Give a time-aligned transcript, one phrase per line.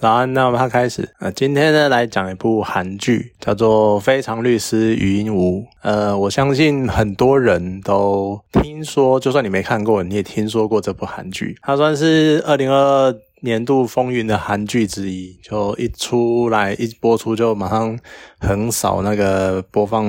[0.00, 1.08] 早安，那我们开始。
[1.18, 5.62] 呃，今天呢来讲一部韩剧，叫做《非常律师语音屋》。
[5.82, 11.56] 呃，我相信很多人都听说，就算你没看过，你也听说过这部韩剧。
[11.62, 12.76] 它算是二零二
[13.06, 17.98] 二年度风云的韩剧之一，就一出来一播出就马上
[18.38, 20.04] 横扫那个播放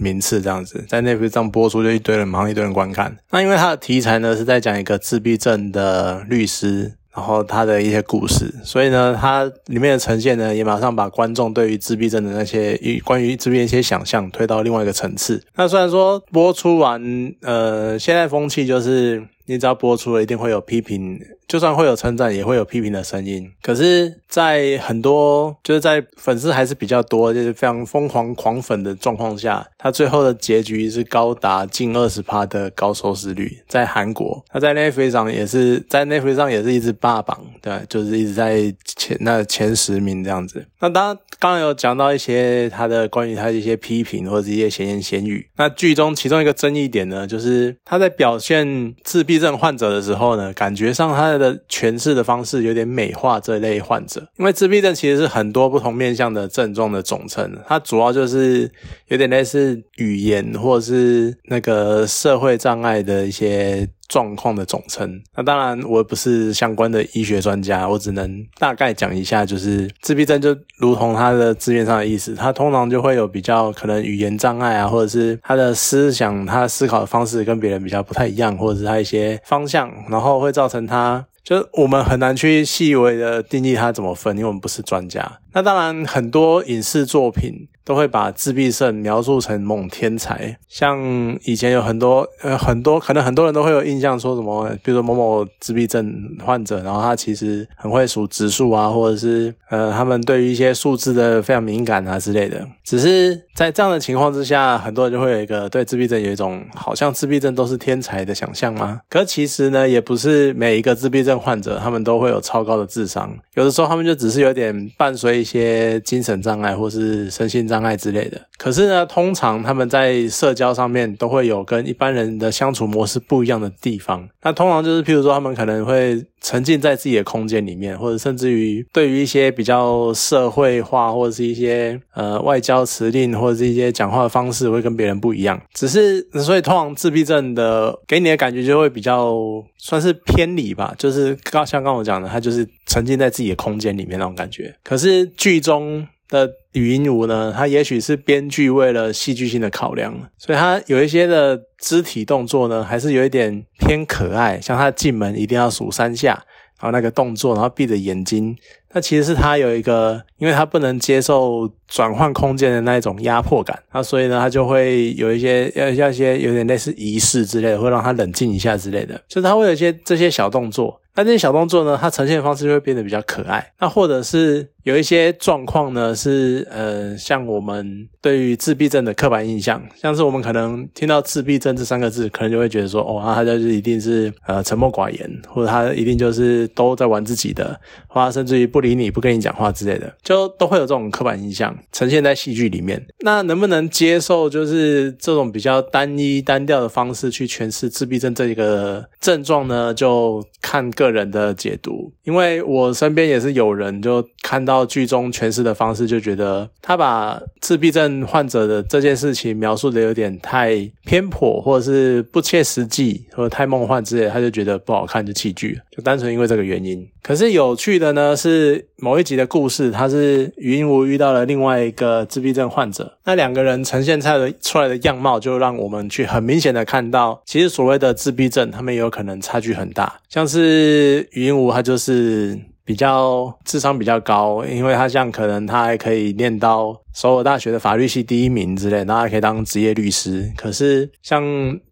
[0.00, 3.16] 名次，这样子，在那部上播出就一堆人，马上一堆人观看。
[3.32, 6.92] 那因为它的题材呢是在讲一个自闭症的律师。
[7.14, 15.42] 然后他的一些故事，所以呢，它里面的呈现呢，也马上把观众对于自闭症的那些关于自闭的一些想象推到另外一个层次。
[15.56, 17.02] 那虽然说播出完，
[17.42, 19.22] 呃，现在风气就是。
[19.46, 23.50] 你只要播出了，一定会有批评，就算会有称赞，也会有批评的声音。
[23.60, 40.64] 可是，在很多就是在粉丝还是比较多，就是非常疯狂狂粉的状况下，他最后的结局是高达近二十趴的高收视率，在韩国，他在 Netflix 上也是在 Netflix 上也是一直霸榜，对，就是一直在前那前十名这样子。
[40.78, 45.48] 那当然，刚刚有讲到一些他的关于他的一些批评或者一些闲言闲语。
[45.56, 49.31] 那剧中其中一个争议点呢，就是他在表现自闭。
[49.32, 58.70] 自闭症患者的时候呢，感觉上他的诠释的方式有点美化这类患者，因为自闭症其实是很多不同面向的症状的总称，它主要就是
[59.08, 65.18] 有点类似语言或者是那个社会障碍的一些状况的总称。
[65.34, 79.40] 那当然，我不是相关的医学专家，我只能大概讲一下，就是自闭症就如同它的字面上的意思，它通常就会有比较可能语言障碍啊，或者是他的思想、他思考的方式跟别人比较不太一样，或者是他一些。
[79.44, 85.38] 方向，然后会造成他，就我们很难去细微的定义它怎么分，因为我们不是专家。
[85.52, 87.68] 那当然，很多影视作品。
[87.84, 102.64] 都会把自闭症描述成某天才，像以前有很多呃很多可能很多人都会有印象，说什么，比如说某某自闭症患者，然后他其实很会数指数啊，或者是呃他们对于一些数字的非常敏感啊之类的。
[102.84, 109.00] 只是在这样的情况之下，很多人就会有一个对自闭症有一种好像自闭症都是天才的想象吗？
[109.10, 117.62] 可其实呢，也不是每一个自闭症患者他们都会有超高的智商，有的时候他们就只是有点伴随一些精神障碍或是身心。
[117.72, 124.28] 障碍之类的，可是呢，通常他们在社交上面都会有跟一般人的相处模式不一样的地方。
[124.42, 135.58] 那通常就是，譬如说，他们可能会沉浸在自己的空间里面，或者甚至于对于一些比较社会化或者是一些呃外交辞令或者是一些讲话的方式会跟别人不一样。
[135.72, 139.32] 只是所以，通常自闭症的给你的感觉就会比较
[139.78, 144.74] 算是偏离吧，就是刚像刚我讲的，他就是沉浸在自己的空间里面那种感觉。
[144.82, 146.06] 可是剧中。
[146.28, 156.42] 的语音舞呢，它也许是编剧为了戏剧性的考量，所以它有一些的肢体动作呢，还是有一点偏可爱，像他进门一定要数三下，
[156.80, 158.56] 然后那个动作，然后闭着眼睛，
[158.94, 171.00] 那其实是他有一个，因为他不能接受转换空间的那一种压迫感，那所以呢，他就会有一些要要一些有点类似仪式之类的，会让他冷静一下之类的，就是他会有一些这些小动作。
[171.14, 173.72] 那这些小动作呢，它呈现的方式就会变得比较可爱。
[173.78, 193.02] 那或者是有一些状况呢，是呃，像我们对于自闭症的刻板印象，像是我们可能听到自闭症这三个字，可能就会觉得说，哦，他就是一定是呃沉默寡言，或者他一定就是都在玩自己的，或者甚至于不理你不跟你讲话之类的，就都会有这种刻板印象呈现在戏剧里面。
[193.20, 199.94] 那能不能接受就是这种比较单一单调的方式去诠释自闭症这一个症状呢？
[199.94, 200.82] 就看。
[200.92, 217.06] 个人的解读，因为我身边也是有人就看到剧中诠释的方式，就觉得他把自闭症患者的这件事情描述的有点太偏颇，或者是不切实际，或者太梦幻之类，他就觉得不好看，就弃剧，就单纯因为这个原因。
[217.22, 230.18] 可是有趣的呢，是某一集的故事，他是语音屋遇到了另外一个自闭症患者，那两个人呈现出来的出来的样貌，就让我们去很明显的看到，其实所谓的自闭症，他们也有可能差距很大。
[230.30, 240.50] 像是语音屋，他就是比较智商比较高，因为他像可能他还可以念到首尔大学的法律系第一名之类，然后还可以当职业律师。
[240.56, 241.44] 可是像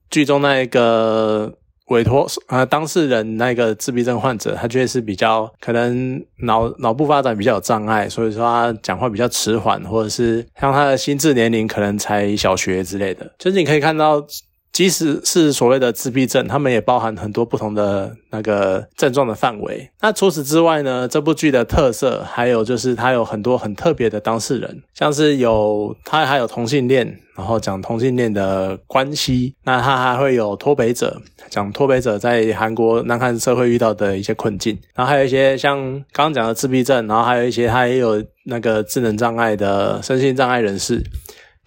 [0.08, 1.54] 剧中那一个。
[1.90, 13.30] 委托呃当事人那个自闭症患者，他觉得是比较可能脑脑部发展比较有障碍，所以说他讲话比较迟缓，或者是像他的心智年龄可能才小学之类的。
[13.38, 14.24] 就是你可以看到
[14.72, 19.90] 即使是所谓的自闭症，他们也包含很多不同的那个症状的范围。
[20.00, 27.20] 那除此之外呢，这部剧的特色还有就是它有很多很特别的当事人，像是有它还有同性恋。
[27.36, 35.78] 然后讲同性恋的关系，那他还会有脱北者，讲脱北者在韩国南韩社会遇到的一些困境，然后还有一些像
[36.12, 41.02] 刚刚讲的自闭症，然后还有一些他也有那个智能障碍的身心障碍人士。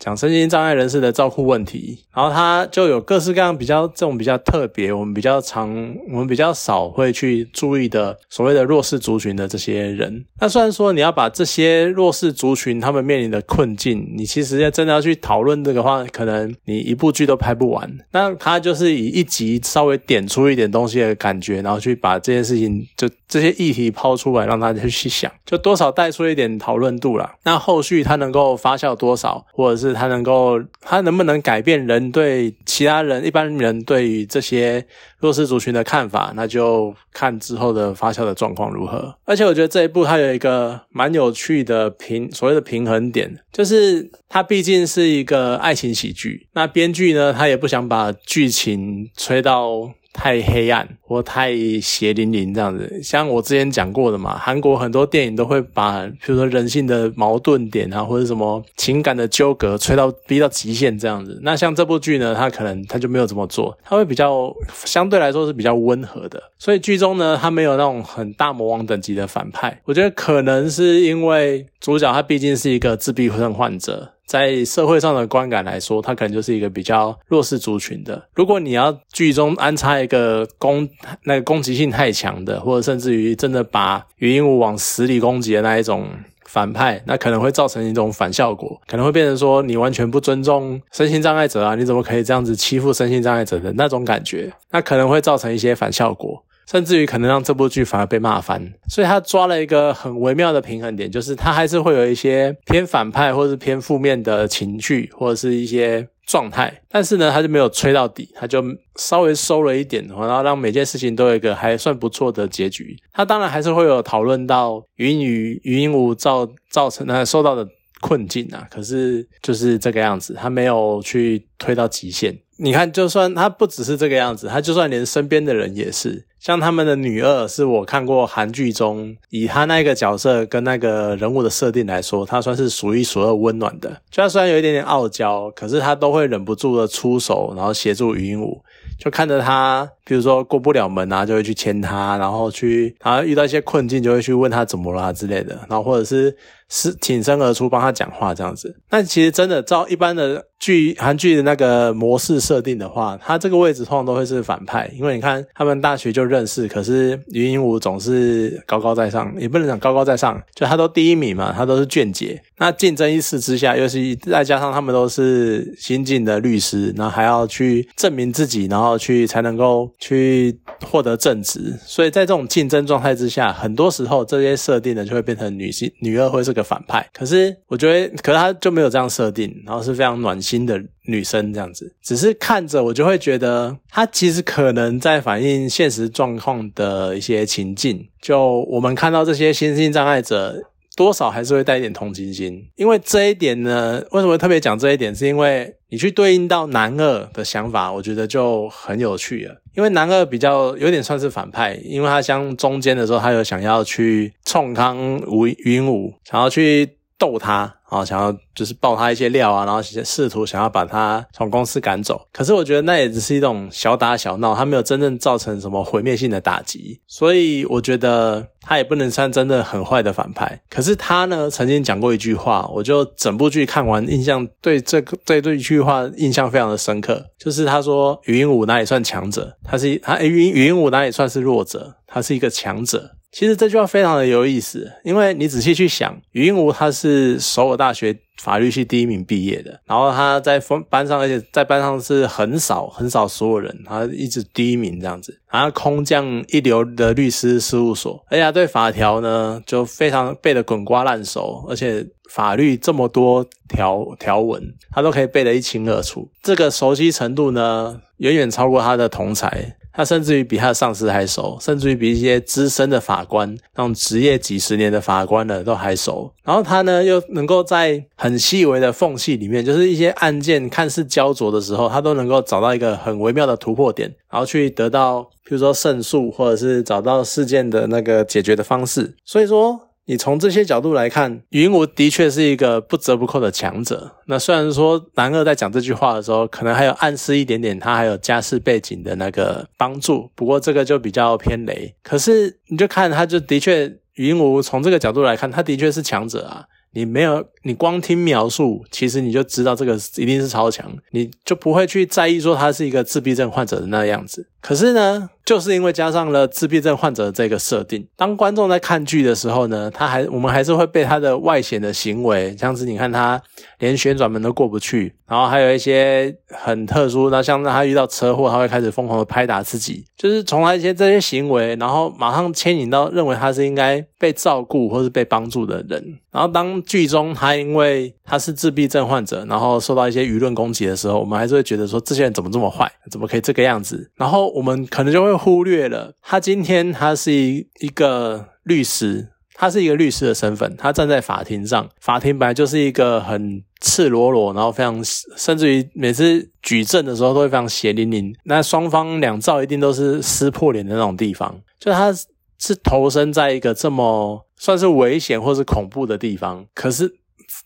[0.03, 10.25] 讲身心障碍人士的照顾问题，然后他就有各式各样比较这种比较特别，我们比较常我们比较少会去注意的所谓的弱势族群的这些人。
[10.41, 17.89] 那虽然说你要把这些弱势族群他们面临的困境，你其实要真的要去讨论这个话，可能你一部剧都拍不完。
[18.11, 27.35] 那他就是以一集稍微点出一点东西的感觉，然后去把这件事情就这些议题抛出来，让大家去想，就多少带出一点讨论度了。
[27.43, 34.85] 那后续它能够发酵多少，或者是他能够，他能不能改变人对其他人、一般人对于这些
[35.19, 36.33] 弱势族群的看法？
[36.35, 39.15] 那就看之后的发酵的状况如何。
[39.25, 49.91] 而且我觉得这一部它有一个蛮有趣的平所谓的平衡点，就是它毕竟是一个爱情喜剧，那编剧呢，他也不想把剧情吹到。
[50.15, 61.39] 太黑暗我太血淋淋这样子，像我之前讲过的嘛，韩国很多电影都会把，比如说人性的矛盾点啊，或者什么情感的纠葛吹到逼到极限这样子。
[61.43, 64.53] 那像这部剧呢，它可能它就没有这么做，它会比较
[64.85, 66.41] 相对来说是比较温和的。
[66.57, 69.79] 所以剧中呢，它没有那种很大魔王等级的反派。
[69.85, 74.09] 我觉得可能是因为主角他毕竟是一个自闭症患者。
[74.25, 78.29] 在社会上的观感来说，他可能就是一个比较弱势族群的。
[78.33, 80.89] 如果你要剧中安插一个公
[81.23, 86.07] 那个攻击性太强的，或者甚至于真的把语音舞往死里攻击的那一种
[86.45, 96.43] 反派，那可能会造成一种反效果，可能会变成说你完全不尊重身心障碍者啊，你怎么可以这样子欺负身心障碍者的那种感觉，那可能会造成一些反效果。
[96.65, 108.63] 甚至于可能让这部剧反而被骂翻，所以他抓了一个很微妙的平衡点，就是他还是会有一些偏反派或者是偏负面的情绪或者是一些状态，但是呢，他就没有吹到底，他就
[108.95, 112.97] 稍微收了一点，然后让每件事情都有一个还算不错的结局。
[113.11, 117.67] 他当然还是会有讨论到语音语语音无造造成的受到的
[118.01, 122.37] 困境啊，可是就是这个样子，他没有去推到极限。
[122.57, 126.25] 你看，就算他不只是这个样子，他就算连身边的人也是。
[126.43, 133.89] 像他们的女二，是我看过韩剧中，以他那个角色跟那个人物的设定来说，他算是数一数二温暖的。
[134.11, 138.61] 就他虽然有一点点傲娇，可是他都会忍不住的出手，然后协助语音舞。
[138.99, 146.35] 就看着他，比如说过不了门啊，就会去牵他，然后去，然后遇到一些困境，就会去问他怎么啦之类的，然后或者是
[146.67, 148.75] 是挺身而出帮他讲话这样子。
[148.89, 156.23] 那其实真的照一般的剧韩剧的那个模式设定的话，他这个位置通常都会是反派，因为你看他们大学就。
[156.23, 162.41] 认识，可是余音武总是高高在上，也不能讲高高在上，就他都第一名嘛，他都是卷姐。
[162.57, 171.77] 那竞争一次之下，又是再加上他们都是新进的律师，然后还要去证明自己，然后去才能够去获得正职。
[171.85, 177.05] 所以在这种竞争状态之下，很多时候这些设定呢就会变成女性女二会是一个反派。
[177.11, 180.81] 可是我觉得，可是他就没有这样设定，然后是非常暖心的。
[181.05, 188.07] 女生这样子，只是看着我就会觉得，他其实可能在反映现实状况的一些情境。
[188.21, 190.55] 就我们看到这些心性障碍者，
[190.95, 192.63] 多少还是会带一点同情心。
[192.75, 195.13] 因为这一点呢，为什么特别讲这一点？
[195.15, 199.55] 是因为你去对应到男二的想法，我觉得就很有趣了。
[199.75, 207.73] 因为男二比较有点算是反派，因为他像中间的时候，他有想要去冲康吴云武，想要去逗他。
[207.93, 212.19] 啊，想要就是爆他一些料啊，然后试图想要把他从公司赶走。
[212.33, 216.99] 可是我觉得那也只是一种小打小闹，他没有真正造成什么毁灭性的打击。
[217.05, 220.59] 所以我觉得他也不能算真的很坏的反派。
[220.71, 229.55] 可是他呢，曾经讲过一句话，我就整部剧看完，印象对这个对这一句话印象非常的深刻，就是他说语音武哪里算强者？
[229.63, 231.93] 他是他语音语音武哪里算是弱者？
[232.07, 233.11] 他是一个强者。
[233.33, 254.61] 其实这句话非常的有意思，因为你仔细去想，余英武他是首尔大学法律系第一名毕业的，然后他在分班上，而且在班上是很少很少所有人，他一直第一名这样子，然后空降一流的律师事务所，而且对法条呢就非常背得滚瓜烂熟，而且法律这么多条条文，
[254.91, 259.75] 他都可以背得一清二楚，这个熟悉程度呢远远超过他的同才。
[259.93, 266.33] 他甚至于比他的上司还熟，甚至于比一些资深的法官，那种职业几十年的法官呢都还熟。
[266.43, 279.15] 然后他呢又能够在很细微的缝隙里面，就是一些案件看似焦灼的时候，他都能够找到一个很微妙的突破点，然后去得到，譬如说胜诉，或者是找到事件的那个解决的方式。
[279.23, 279.79] 所以说。
[280.05, 284.17] 你从这些角度来看，云无的确是一个不折不扣的强者。
[284.25, 291.95] 那虽然说男二在讲这句话的时候，可能还有暗示一点点他还有家世背景的那个帮助，不过这个就比较偏雷。
[292.03, 296.65] 可是你就看他，就的确云无从这个角度来看，他的确是强者啊。
[296.95, 304.47] 你没有，你光听描述，其实你就知道这个一定是超强，你就不会去在意说他是一个自闭症患者的那样子。
[304.63, 305.29] 可是呢？
[305.45, 313.41] 就是因为加上了自闭症患者这个设定，当观众在看剧的时候呢，他还我们还是会被他的外显的行为，像是你看他
[313.79, 326.19] 连旋转门都过不去，然后还有一些很特殊，那像他遇到车祸，他会开始疯狂的拍打自己，就是从他一些这些行为，然后马上牵引到认为他是应该被照顾或是被帮助的人。
[326.31, 334.09] 然后当剧中他因为他是自闭症患者，然后受到一些舆论攻击的时候，我们还是会觉得说这些人怎么这么坏，怎么可以这个样子？
[334.15, 335.33] 然后我们可能就会。
[335.33, 352.13] 忽略了他今天他是一一个律师，他是一个律师的身份，他站在法庭上，法庭本来就是一个很赤裸裸，然后非常甚至于每次举证的时候都会非常血淋淋，那双方两造一定都是撕破脸的那种地方，就他
[352.59, 357.17] 是投身在一个这么算是危险或是恐怖的地方，可是。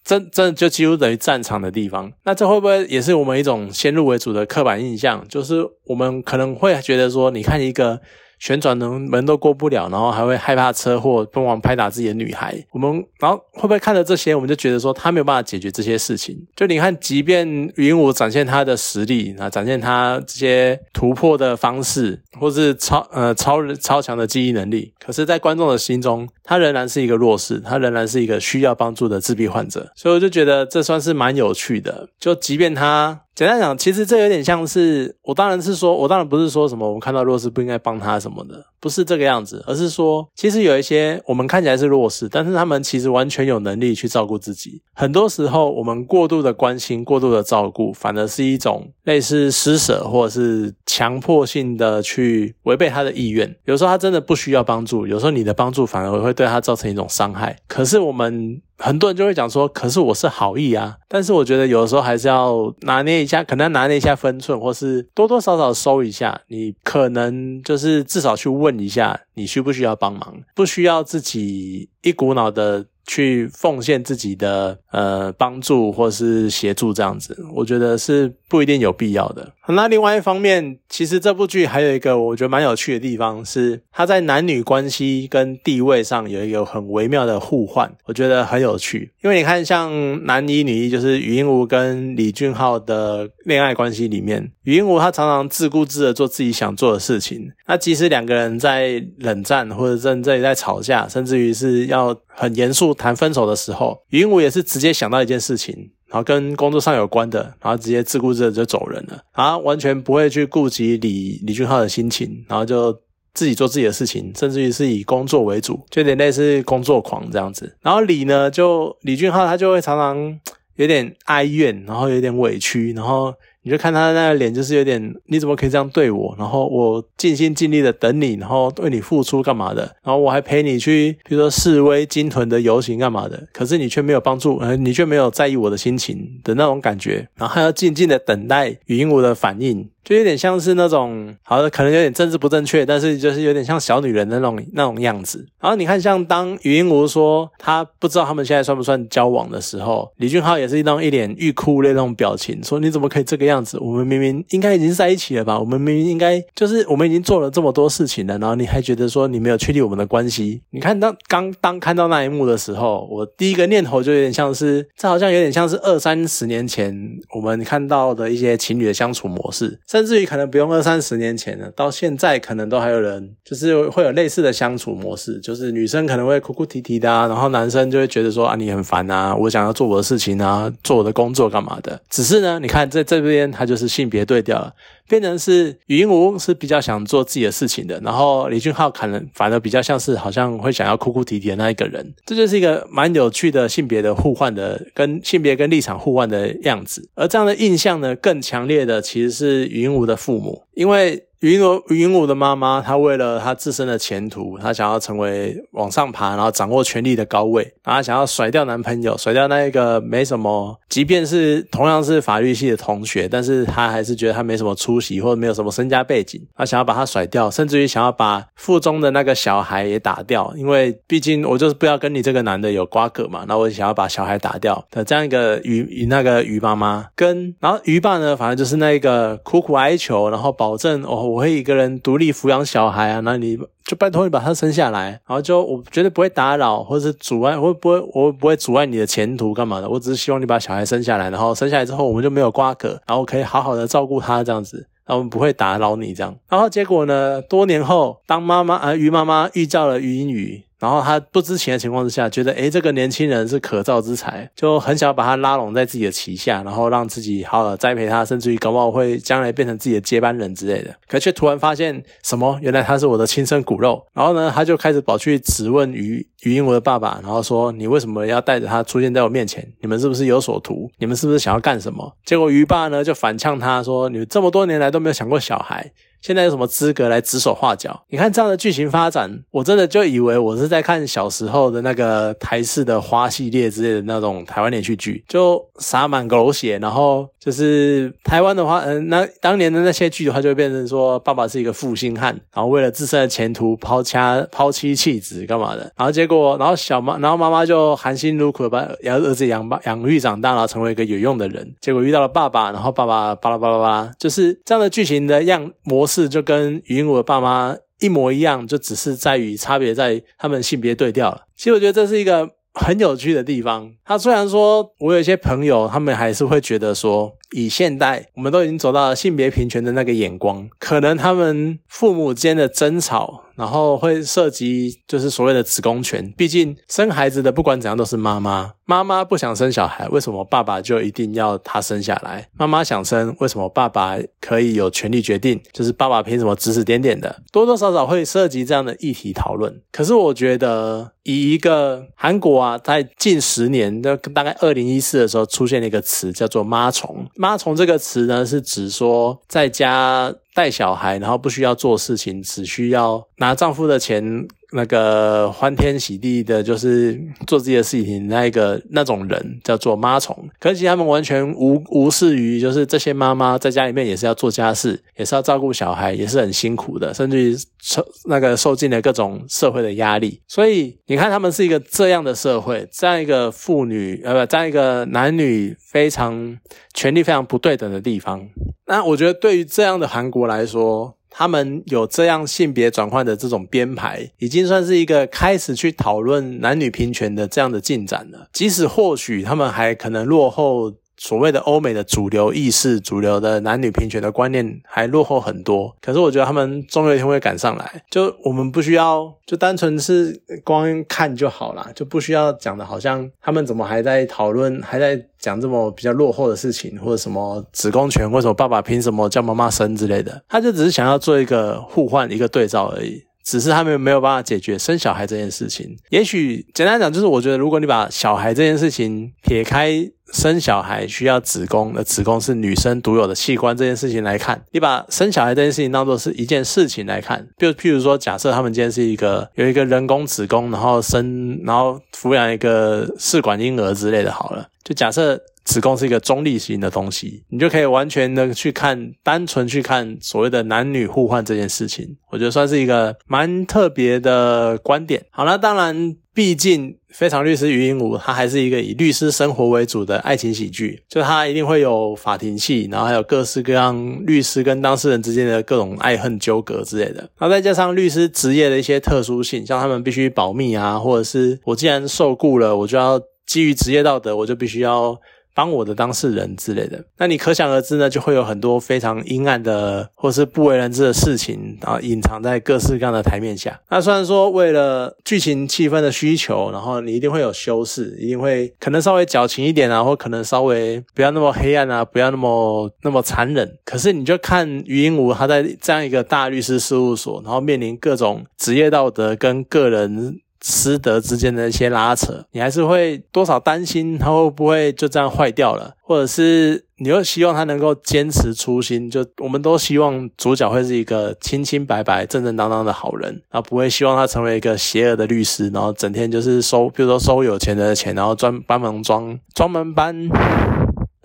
[0.04, 5.28] 真真就几乎等于战场的地方，那这会不会也是我们一种先入为主的刻板印象？
[5.28, 8.02] 就是我们可能会觉得说，你看一个。
[8.40, 12.56] 旋转门门都过不了，然后还会害怕车祸，疯狂拍打自己的女孩。
[12.72, 16.38] 我们然后会不会看着这些，我们就觉得说他没有办法解决这些事情？
[16.56, 29.92] 就你看，即便云武展现他的实力啊，展现他这些突破的方式，或是超呃超人超强的记忆能力，可是，在观众的心中，他仍然是一个弱势，他仍然是一个需要帮助的自闭患者。
[29.96, 32.10] 所以我就觉得这算是蛮有趣的。
[32.20, 33.22] 就即便他。
[33.38, 44.82] 简单讲，其实这有点像是我，当然是说，我当然不是说什么我们看到弱势不应该帮他什么的，不是这个样子，而是说，其实有一些我们看起来是弱势，但是他们其实完全有能力去照顾自己。
[44.94, 53.56] 很多时候，我们过度的关心、过度的照顾，反而是一种类似施舍，或者是强迫性的去违背他的意愿。
[53.66, 57.58] 有时候他真的不需要帮助，有时候你的帮助反而会对他造成一种伤害。
[57.68, 58.62] 可是我们。
[58.80, 66.40] 很多人就会讲说，可是我是好意啊，但是我觉得有的时候还是要拿捏一下，可能拿捏一下分寸，或是多多少少收一下。
[66.50, 72.86] 你可能就是至少去问问一下，你需不需要帮忙，不需要自己一股脑的。
[73.10, 79.54] 去奉献自己的呃帮助或是协助这样子，我觉得是不一定有必要的。
[79.70, 89.14] 那另外一方面，其实这部剧还有一个我觉得蛮有趣的地方是，它在男女关系跟地位上有一个很微妙的互换，我觉得很有趣。
[89.24, 97.50] 因为你看，像男一女一，就是语音吴跟李俊浩的恋爱关系里面，语音吴他常常自顾自的做自己想做的事情。
[97.66, 102.94] 那即使两个人在冷战或者正在在吵架，甚至于是要很严肃。
[102.94, 105.74] 谈分手的时候，云武也是直接想到一件事情，
[106.08, 112.92] 然后跟工作上有关的，然后直接自顾自的就走人了，啊，完全不会去顾及李李俊浩的心情，然后就
[113.34, 117.74] 自己做自己的事情，甚至于是以工作为主，就有点类似工作狂这样子。
[117.82, 120.40] 然后李呢，就李俊浩他就会常常
[120.76, 123.34] 有点哀怨，然后有点委屈，然后。
[123.68, 126.34] 你就看他那个脸，就是有点，你怎么可以这样对我？
[126.40, 129.82] 然后我尽心尽力的等你，然后为你付出干嘛的？
[130.02, 133.46] 然后我还陪你去，比如说示威、金屯的游行干嘛的？
[133.52, 139.90] 可是你却没有帮助，呃，你却没有在意我的心情的那种感觉，然后还要静静的等待语音我的反应。
[140.04, 145.46] 就有点像是那种，好的，可能有点政治不正确，但是就是有点像小女人的那种那种样子。
[145.60, 153.78] 然后你看，像当语音吴说他不知道他们现在算不算交往的时候，李俊浩也是一张一脸欲哭的那种表情，说你怎么可以这个样样子？
[153.80, 155.60] 我们明明应该已经在一起了吧？
[155.60, 160.62] 我们明明应该就是我们已经做了这么多事情了，然后你还觉得说你没有确立我们的关系？
[160.70, 166.96] 你看当刚当看到那一幕的时候，我第一个念头就有点像是，这好像有点像是二三十年前
[167.36, 169.80] 我们看到的一些情侣的相处模式。
[169.88, 182.00] 甚至于可能不用二三十年前了，到现在可能都还有人，就是会有类似的相处模式，就是女生可能会哭哭啼啼的，然后男生就会觉得说啊你很烦啊，我想要做我的事情啊，做我的工作干嘛的。
[182.10, 184.74] 只是呢，你看在这边他就是性别对调了。
[185.10, 197.10] 变成是语音吴是比较想做自己的事情的，然后李俊浩可能反而比较像是好像会想要哭哭啼啼的那一个人，这就是一个蛮有趣的性别的互换的，跟性别跟立场互换的样子。
[197.16, 231.27] 而这样的印象呢，更强烈的其实是语音吴的父母，因为于英武于英武的妈妈，她为了她自身的前途，她想要成为往上爬，然后掌握权力的高位，然后想要甩掉男朋友，甩掉那一个没什么，即便是同样是法律系的同学，但是她还是觉得他没什么出息或者没有什么身家背景，她想要把他甩掉，甚至于想要把腹中的那个小孩也打掉，因为毕竟我就是不要跟你这个男的有瓜葛嘛，那我想要把小孩打掉的这样一个于于那个鱼妈妈跟，然后鱼爸呢，反正就是那一个苦苦哀求，然后保证哦。
[231.28, 239.90] 我会一个人独立抚养小孩啊，那你就拜托你把他生下来，然后就我绝对不会打扰或者是阻碍，会不会我不会阻碍你的前途干嘛的？
[239.90, 246.36] 我只是希望你把小孩生下来，然后生下来之后我们就没有瓜葛，然后可以好好的照顾他这样子，然后我们不会打扰你这样。
[246.50, 250.64] 然后结果呢，多年后当妈妈啊，于妈妈遇到了于英语。
[250.80, 260.96] 然后他不知情的情况之下，觉得诶这个年轻人是可造之才，就很想要把他拉拢在自己的旗下，然后让自己好好栽培他，甚至于搞不好会将来变成自己的接班人之类的。
[261.08, 262.60] 可却突然发现什么？
[262.62, 264.06] 原来他是我的亲生骨肉。
[264.14, 269.68] 然后呢，他就开始跑去质问于于英武的爸爸，然后说：“你为什么要带着他出现在我面前？
[269.82, 270.90] 你们是不是有所图？
[271.00, 278.04] 你们是不是想要干什么？”结果于爸呢就反呛他说：“你这么多年来都没有想过小孩。”现在有什么资格来指手画脚？
[278.10, 306.07] 你看这样的剧情发展，我真的就以为我是在看小时候的那个台式的花系列之类的那种台湾连续剧，就洒满狗血，然后就是台湾的话，嗯，那当年的那些剧的话，就会变成说爸爸是一个负心汉，然后为了自身的前途抛家抛妻弃子干嘛的，然后结果，然后小妈，然后妈妈就含辛茹苦的把儿子养养养育长大，然后成为一个有用的人，结果遇到了爸爸，然后爸爸巴拉巴拉巴拉，就是这样的剧情的样模。
[306.08, 311.42] 是就跟语音我的爸妈一模一样，就只是在于差别在他们性别对调了。
[311.56, 313.92] 其实我觉得这是一个很有趣的地方。
[314.06, 323.44] 他虽然说我有一些朋友，他们还是会觉得说，以现代我们都已经走到了性别平权的那个眼光，可能他们父母间的争吵。
[323.58, 332.48] 然后会涉及就是所谓的子宫权，毕竟生孩子的不管怎样都是妈妈，妈妈不想生小孩，为什么爸爸就一定要他生下来？
[332.56, 335.60] 妈妈想生，为什么爸爸可以有权利决定？
[335.74, 337.42] 就是爸爸凭什么指指点点的？
[337.52, 339.82] 多多少少会涉及这样的议题讨论。
[339.92, 347.28] 可是我觉得，以一个韩国啊，在近十年的大概二零一四的时候出现了一个词叫做“妈虫”。
[347.38, 350.36] 妈虫这个词呢，是指说在家。
[350.58, 354.48] 带小孩，然后不需要做事情，只需要拿丈夫的钱。
[354.74, 360.36] 那个欢天喜地的，就是做自己的事情，那一个那种人叫做妈虫。
[360.60, 370.42] 可是他们完全无无视于，就是这些妈妈在家里面也是要做家事，也是要照顾小孩，也是很辛苦的，甚至于受那个受尽了各种社会的压力。
[370.48, 376.58] 所以你看，他们是一个这样的社会，这样一个妇女呃不，这样一个男女非常
[376.94, 378.46] 权力非常不对等的地方。
[378.88, 381.17] 那我觉得对于这样的韩国来说。
[381.30, 388.50] 他们有这样性别转换的这种编排，已经算是一个开始去讨论男女平权的这样的进展了。
[388.54, 390.94] 即使或许他们还可能落后。
[391.18, 398.04] 所谓的欧美的主流意识、主流的男女平权的观念还落后很多，可是我觉得他们终有一天会赶上来。
[398.10, 413.24] 就我们不需要就单纯是光看就好了，就不需要讲的好像他们怎么还在讨论，还在讲这么比较落后的事情，或者什么子宫权，为什么爸爸凭什么叫妈妈生之类的，他就只是想要做一个互换、一个对照而已。
[413.44, 415.98] 只是他们没有办法解决生小孩这件事情。
[416.10, 419.90] 也许简单讲，就是我觉得，如果你把小孩这件事情撇开
[420.34, 435.40] 生小孩需要子宫，那子宫是女生独有的器官这件事情来看，你把生小孩这件事情当做是一件事情来看，就譬如说，假设他们今天是一个有一个人工子宫，然后生，然后抚养一个试管婴儿之类的，好了，就假设。
[435.68, 445.26] 子宫是一个中立型的东西，你就可以完全的去看，单纯去看所谓的男女互换这件事情，我觉得算是一个蛮特别的观点。
[445.30, 457.22] 好了，当然，毕竟《非常律师余英武》它还是一个以律师生活为主的爱情喜剧，就它一定会有法庭戏，然后还有各式各样律师跟当事人之间的各种爱恨纠葛之类的。
[457.40, 465.20] 然后再加上律师职业的一些特殊性，像他们必须保密啊，或者是我既然受雇了，我就要基于职业道德，我就必须要。
[465.58, 473.80] 帮我的当事人之类的，那你可想而知呢，就会有很多非常阴暗的或是不为人知的事情啊，隐藏在各式各样的台面下。
[473.90, 483.80] 那虽然说为了剧情气氛的需求，然后你一定会有修饰，一定会可能稍微矫情一点啊，或可能稍微不要那么黑暗啊，不要那么那么残忍。
[483.84, 490.40] 可是你就看余英武他在这样一个大律师事务所，然后面临各种职业道德跟个人。
[490.64, 499.10] 师德之间的一些拉扯，你还是会多少担心他会不会就这样坏掉了，或者是你又希望他能够坚持初心。
[499.10, 510.28] 就我们都希望主角会是一个清清白白、正正当当的好人，然后不会希望他成为一个邪恶的律师，然后整天就是收，比如说收有钱人的钱，然后专帮忙装专门搬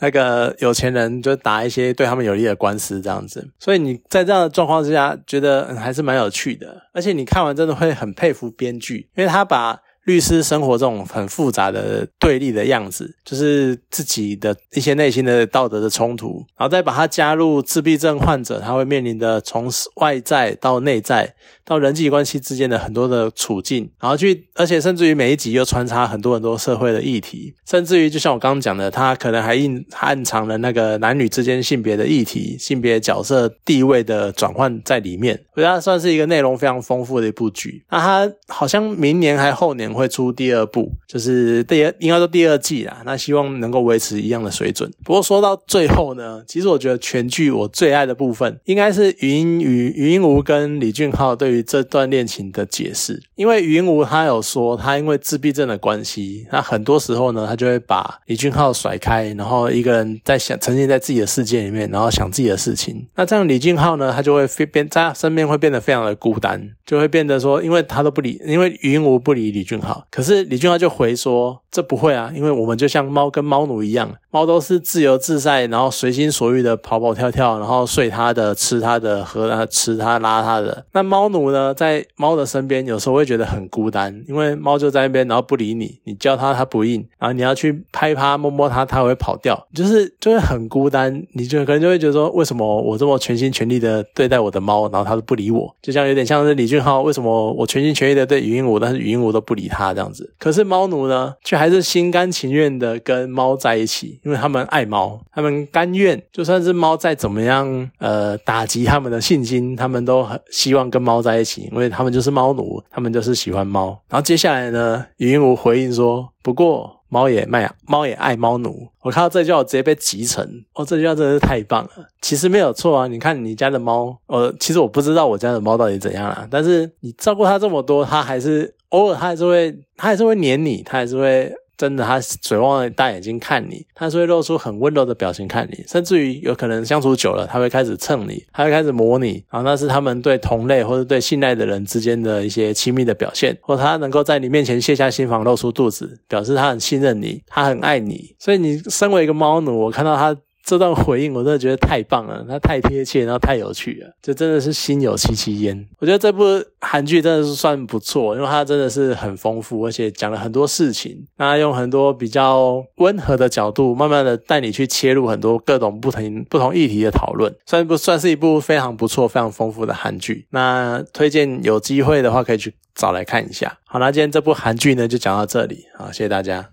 [0.02, 3.48] 那个有钱人就打一些对他们有利的官司这样子。
[3.58, 9.80] 所以你在这样的状况之下，觉得还是蛮有趣的，而且你看完真的会很佩服编剧，因为他把。
[10.04, 21.32] 律师生活这种很复杂的对立的样子，就是自己的一些内心的道德的冲突，然后再把它加入自闭症患者他会面临的从外在到内在
[21.64, 37.84] 到人际关系之间的很多的处境，然后去，而且甚至于每一集又穿插很多很多社会的议题，甚至于就像我刚刚讲的，他可能还隐暗藏了那个男女之间性别的议题、性别角色地位的转换在里面，我觉得算是一个内容非常丰富的一部剧。
[37.88, 39.91] 那他好像明年还后年。
[39.92, 43.02] 会出第二部，就是第二应该说第二季啦。
[43.04, 44.90] 那希望能够维持一样的水准。
[45.04, 53.22] 不过说到最后呢，其实我觉得全剧我最爱的部分，应该是余音余余音无跟李俊浩对于这段恋情的解释。
[53.34, 63.06] 因为余音无他有说，他因为自闭症的关系，那很多时候呢，他就会把李俊浩甩开，然后一个人在想沉浸在自己的世界里面，然后想自己的事情。
[63.16, 69.80] 那这样李俊浩呢，他就会变在他身边会变得非常的孤单，就会变得说，因为他都不理，因为云无不理李俊。
[69.80, 80.84] 好，可是李俊浩就回说：“这不会啊，因为我们就像猫跟猫奴一样，猫都是自由自在，然后随心所欲的跑跑跳跳，然后睡它的，吃它的，喝它，吃它，拉它的。
[80.92, 91.26] 那猫奴呢，在猫的身边，有时候会觉得很孤单，因为猫就在那边，然后不理你，你叫它它不应，然后你要去拍它摸摸它，它会跑掉，就是就会很孤单。
[91.32, 95.74] 你就可能就会觉得说，为什么我这么全心全力的对待我的猫，然后它都不理我？
[95.80, 113.98] 就像有点像是李俊浩，为什么我全心全意的对语音舞，但是语音舞都不理。”他这样子，可是猫奴呢，却还是心甘情愿的跟猫在一起，因为他们爱猫，他们甘愿，就算是猫再怎么样，呃，打击他们的信心，他们都很希望跟猫在一起，因为他们就是猫奴，他们就是喜欢猫。
[114.08, 118.88] 然后接下来呢，语音无回应说，不过猫也卖，猫也爱猫奴。
[119.02, 121.90] 我看到这句话，我直接被急成，哦，这句话真的是太棒了。
[122.22, 128.74] 其实没有错啊，你看你家的猫，呃，其实我不知道我家的猫到底怎样啊，但是你照顾它这么多，它还是。
[128.92, 131.50] 偶尔它还是会，它还是会黏你，它还是会
[131.82, 148.36] 真的，他水汪汪的大眼睛看你，他是会露出很温柔的表情看你，甚至于有可能相处久了，他会开始蹭你，他会开始摸你，然后那是他们对同类或者对信赖的人之间的一些亲密的表现，或他能够在你面前卸下心防，露出肚子，表示他很信任你，他很爱你。
[148.38, 150.36] 所以你身为一个猫奴，我看到他。
[150.64, 155.86] 这段回应我真的觉得太棒了，它太贴切，然后太有趣了，就真的是心有戚戚焉。
[155.98, 156.44] 我觉得这部
[156.80, 170.46] 韩剧真的是算不错，因为它真的是很丰富，而且讲了很多事情，那用很多比较温和的角度，慢慢的带你去切入很多各种不同不同议题的讨论，算不算是一部非常不错、非常丰富的韩剧？
[170.50, 173.78] 那推荐有机会的话可以去找来看一下。
[173.84, 176.70] 好，那今天这部韩剧呢就讲到这里，好，谢谢大家。